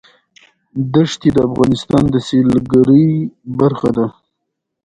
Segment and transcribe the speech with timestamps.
[0.93, 3.09] دښتې د افغانستان د سیلګرۍ
[3.59, 4.05] برخه ده.